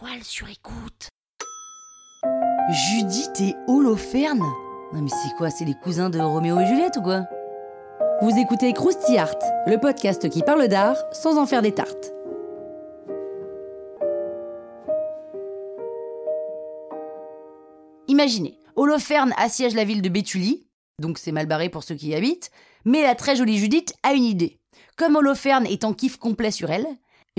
La 0.00 0.08
toile 0.08 0.24
sur 0.24 0.48
écoute. 0.48 1.08
Judith 2.70 3.40
et 3.40 3.54
Holoferne 3.66 4.44
Non 4.92 5.02
mais 5.02 5.08
c'est 5.08 5.34
quoi, 5.36 5.50
c'est 5.50 5.64
les 5.64 5.74
cousins 5.74 6.10
de 6.10 6.18
Roméo 6.18 6.60
et 6.60 6.66
Juliette 6.66 6.96
ou 6.98 7.02
quoi? 7.02 7.24
Vous 8.22 8.36
écoutez 8.38 8.72
Krusty 8.72 9.16
Art, 9.18 9.38
le 9.66 9.78
podcast 9.78 10.28
qui 10.28 10.42
parle 10.42 10.68
d'art 10.68 10.96
sans 11.12 11.38
en 11.38 11.46
faire 11.46 11.62
des 11.62 11.72
tartes. 11.72 12.12
Imaginez, 18.08 18.58
Holoferne 18.76 19.32
assiège 19.36 19.74
la 19.74 19.84
ville 19.84 20.02
de 20.02 20.08
Béthulie, 20.08 20.66
donc 21.00 21.18
c'est 21.18 21.32
mal 21.32 21.46
barré 21.46 21.68
pour 21.70 21.82
ceux 21.82 21.94
qui 21.94 22.08
y 22.08 22.14
habitent, 22.14 22.50
mais 22.84 23.02
la 23.02 23.14
très 23.14 23.36
jolie 23.36 23.58
Judith 23.58 23.94
a 24.02 24.12
une 24.12 24.24
idée. 24.24 24.60
Comme 24.96 25.16
Holoferne 25.16 25.66
est 25.66 25.84
en 25.84 25.92
kiff 25.92 26.18
complet 26.18 26.50
sur 26.50 26.70
elle, 26.70 26.86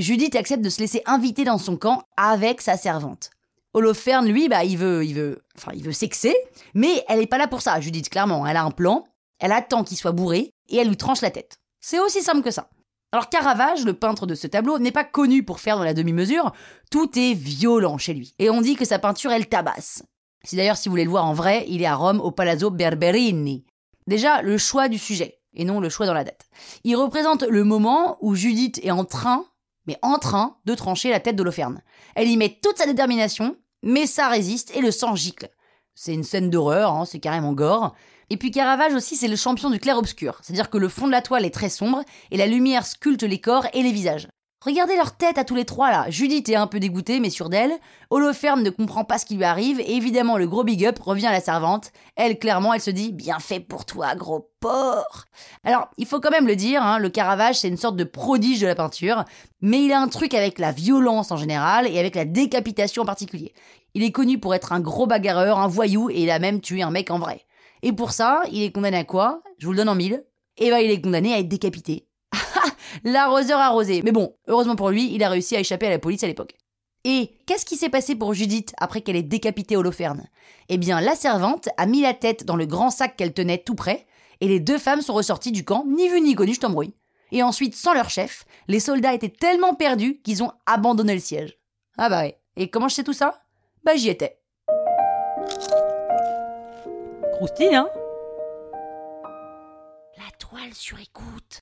Judith 0.02 0.36
accepte 0.36 0.64
de 0.64 0.70
se 0.70 0.80
laisser 0.80 1.02
inviter 1.06 1.44
dans 1.44 1.58
son 1.58 1.78
camp 1.78 2.04
avec 2.18 2.62
sa 2.62 2.78
servante. 2.78 3.30
Holoferne, 3.74 4.28
lui, 4.28 4.50
bah, 4.50 4.64
il 4.64 4.78
veut, 4.78 5.06
il 5.06 5.14
veut, 5.14 5.44
enfin, 5.56 5.72
il 5.76 5.84
veut 5.84 5.92
sexer, 5.92 6.36
mais 6.74 7.04
elle 7.08 7.20
n'est 7.20 7.28
pas 7.28 7.38
là 7.38 7.48
pour 7.48 7.62
ça, 7.62 7.80
Judith, 7.80 8.10
clairement. 8.10 8.46
Elle 8.48 8.58
a 8.58 8.64
un 8.64 8.72
plan, 8.72 9.06
elle 9.40 9.52
attend 9.52 9.84
qu'il 9.84 9.98
soit 9.98 10.12
bourré, 10.12 10.54
et 10.70 10.78
elle 10.78 10.88
lui 10.88 10.98
tranche 10.98 11.22
la 11.22 11.32
tête. 11.32 11.60
C'est 11.80 12.00
aussi 12.00 12.22
simple 12.22 12.42
que 12.42 12.52
ça. 12.52 12.70
Alors 13.12 13.30
Caravage, 13.30 13.86
le 13.86 13.94
peintre 13.94 14.28
de 14.28 14.36
ce 14.36 14.48
tableau, 14.48 14.78
n'est 14.80 14.92
pas 14.92 15.04
connu 15.04 15.44
pour 15.44 15.60
faire 15.60 15.78
dans 15.78 15.84
la 15.84 15.94
demi-mesure, 15.94 16.52
tout 16.92 17.18
est 17.18 17.34
violent 17.34 17.98
chez 17.98 18.14
lui. 18.14 18.34
Et 18.38 18.50
on 18.50 18.62
dit 18.62 18.76
que 18.76 18.86
sa 18.86 19.00
peinture, 19.00 19.32
elle 19.32 19.48
tabasse. 19.48 20.04
Si 20.44 20.56
d'ailleurs, 20.56 20.78
si 20.78 20.90
vous 20.90 20.94
voulez 20.94 21.06
le 21.06 21.10
voir 21.10 21.26
en 21.26 21.34
vrai, 21.34 21.66
il 21.68 21.82
est 21.82 21.88
à 21.88 21.96
Rome 21.96 22.22
au 22.22 22.32
Palazzo 22.32 22.70
Berberini. 22.70 23.66
Déjà, 24.08 24.42
le 24.42 24.58
choix 24.58 24.90
du 24.90 24.98
sujet, 24.98 25.40
et 25.54 25.66
non 25.66 25.80
le 25.80 25.90
choix 25.90 26.06
dans 26.06 26.14
la 26.14 26.24
date. 26.24 26.48
Il 26.84 26.96
représente 26.96 27.44
le 27.44 27.64
moment 27.64 28.18
où 28.22 28.36
Judith 28.36 28.80
est 28.84 28.92
en 28.92 29.06
train, 29.06 29.46
mais 29.90 29.98
en 30.04 30.20
train, 30.20 30.56
de 30.66 30.76
trancher 30.76 31.10
la 31.10 31.20
tête 31.20 31.36
d'Holoferne. 31.36 31.82
Elle 32.14 32.28
y 32.28 32.38
met 32.38 32.60
toute 32.62 32.78
sa 32.78 32.86
détermination, 32.86 33.56
mais 33.82 34.06
ça 34.06 34.28
résiste 34.28 34.72
et 34.76 34.82
le 34.82 34.92
sang 34.92 35.16
gicle. 35.16 35.50
C'est 35.96 36.14
une 36.14 36.24
scène 36.24 36.52
d'horreur, 36.52 36.94
hein, 36.94 37.06
c'est 37.06 37.18
carrément 37.18 37.54
gore. 37.54 37.96
Et 38.30 38.38
puis 38.38 38.52
Caravage 38.52 38.94
aussi, 38.94 39.16
c'est 39.16 39.28
le 39.28 39.36
champion 39.36 39.72
du 39.72 39.80
clair-obscur, 39.80 40.38
c'est-à-dire 40.44 40.70
que 40.70 40.78
le 40.78 40.90
fond 40.90 41.08
de 41.08 41.12
la 41.12 41.24
toile 41.24 41.44
est 41.44 41.50
très 41.50 41.70
sombre 41.70 42.04
et 42.30 42.38
la 42.38 42.46
lumière 42.46 42.86
sculpte 42.86 43.24
les 43.24 43.42
corps 43.42 43.66
et 43.74 43.82
les 43.82 43.92
visages. 43.92 44.28
Regardez 44.62 44.98
leur 44.98 45.16
tête 45.16 45.38
à 45.38 45.46
tous 45.46 45.56
les 45.56 45.64
trois 45.64 45.90
là. 45.90 46.10
Judith 46.10 46.50
est 46.50 46.56
un 46.56 46.68
peu 46.68 46.82
dégoûtée, 46.82 47.22
mais 47.22 47.30
sûre 47.30 47.48
d'elle. 47.48 47.72
Holoferne 48.10 48.62
ne 48.62 48.70
comprend 48.70 49.06
pas 49.06 49.18
ce 49.18 49.26
qui 49.26 49.36
lui 49.36 49.46
arrive, 49.46 49.80
et 49.80 49.96
évidemment 49.96 50.38
le 50.38 50.48
gros 50.48 50.66
big 50.66 50.86
up 50.86 51.00
revient 51.00 51.28
à 51.28 51.32
la 51.32 51.40
servante. 51.40 51.94
Elle, 52.18 52.38
clairement, 52.38 52.74
elle 52.74 52.82
se 52.82 52.92
dit 52.92 53.14
Bien 53.14 53.40
fait 53.40 53.62
pour 53.62 53.86
toi, 53.86 54.16
gros 54.16 54.52
porc 54.60 55.28
Alors, 55.64 55.88
il 55.98 56.06
faut 56.06 56.20
quand 56.20 56.32
même 56.32 56.46
le 56.46 56.58
dire, 56.58 56.84
hein, 56.84 57.00
le 57.00 57.10
Caravage, 57.10 57.60
c'est 57.60 57.70
une 57.70 57.78
sorte 57.78 57.96
de 57.96 58.04
prodige 58.04 58.60
de 58.60 58.68
la 58.68 58.76
peinture, 58.76 59.24
mais 59.62 59.82
il 59.82 59.94
a 59.94 60.02
un 60.02 60.10
truc 60.10 60.34
avec 60.34 60.60
la 60.60 60.74
violence 60.74 61.32
en 61.32 61.38
général, 61.38 61.88
et 61.88 61.98
avec 61.98 62.16
la 62.16 62.26
décapitation 62.26 63.04
en 63.04 63.06
particulier. 63.06 63.54
Il 63.94 64.04
est 64.04 64.12
connu 64.12 64.40
pour 64.40 64.54
être 64.54 64.74
un 64.74 64.82
gros 64.82 65.08
bagarreur, 65.08 65.58
un 65.58 65.68
voyou, 65.68 66.10
et 66.10 66.24
il 66.24 66.30
a 66.30 66.40
même 66.40 66.60
tué 66.60 66.82
un 66.82 66.92
mec 66.92 67.12
en 67.12 67.20
vrai. 67.20 67.46
Et 67.82 67.94
pour 67.94 68.12
ça, 68.12 68.42
il 68.52 68.64
est 68.64 68.72
condamné 68.74 68.98
à 68.98 69.04
quoi? 69.06 69.42
Je 69.58 69.66
vous 69.66 69.72
le 69.72 69.78
donne 69.78 69.90
en 69.90 69.96
mille. 69.96 70.26
Et 70.58 70.70
ben, 70.70 70.80
il 70.80 70.92
est 70.92 71.02
condamné 71.02 71.34
à 71.34 71.40
être 71.40 71.48
décapité. 71.48 72.09
L'arroseur 73.04 73.60
arrosé. 73.60 74.02
Mais 74.04 74.12
bon, 74.12 74.36
heureusement 74.48 74.76
pour 74.76 74.90
lui, 74.90 75.14
il 75.14 75.24
a 75.24 75.30
réussi 75.30 75.56
à 75.56 75.60
échapper 75.60 75.88
à 75.88 75.92
la 75.92 76.00
police 76.00 76.24
à 76.24 76.28
l'époque. 76.28 76.56
Et 77.06 77.38
qu'est-ce 77.46 77.66
qui 77.66 77.78
s'est 77.78 77.90
passé 77.90 78.16
pour 78.16 78.34
Judith 78.34 78.74
après 78.78 79.02
qu'elle 79.02 79.16
ait 79.16 79.24
décapité 79.24 79.78
Holoferne 79.78 80.28
Eh 80.68 80.78
bien, 80.78 81.00
la 81.00 81.16
servante 81.16 81.70
a 81.78 81.86
mis 81.86 82.02
la 82.02 82.14
tête 82.14 82.44
dans 82.44 82.58
le 82.58 82.66
grand 82.66 82.90
sac 82.90 83.16
qu'elle 83.16 83.34
tenait 83.34 83.58
tout 83.58 83.76
près, 83.76 84.06
et 84.42 84.48
les 84.48 84.60
deux 84.60 84.78
femmes 84.78 85.02
sont 85.02 85.14
ressorties 85.14 85.52
du 85.52 85.64
camp, 85.64 85.86
ni 85.88 86.10
vu 86.10 86.20
ni 86.22 86.36
connu, 86.36 86.54
je 86.54 86.60
t'embrouille. 86.60 86.94
Et 87.32 87.44
ensuite, 87.44 87.76
sans 87.76 87.94
leur 87.94 88.10
chef, 88.10 88.46
les 88.68 88.80
soldats 88.80 89.14
étaient 89.14 89.30
tellement 89.30 89.76
perdus 89.76 90.20
qu'ils 90.24 90.44
ont 90.44 90.52
abandonné 90.66 91.14
le 91.14 91.20
siège. 91.20 91.58
Ah 91.98 92.10
bah 92.10 92.22
ouais. 92.22 92.40
Et 92.56 92.70
comment 92.70 92.88
je 92.88 92.96
sais 92.96 93.04
tout 93.04 93.14
ça? 93.14 93.44
Bah 93.84 93.96
j'y 93.96 94.10
étais. 94.10 94.40
Croustille, 97.34 97.76
hein? 97.76 97.90
La 100.18 100.32
toile 100.38 100.74
sur 100.74 101.00
écoute. 101.00 101.62